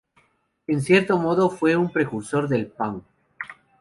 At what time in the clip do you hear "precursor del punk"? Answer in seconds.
1.91-3.03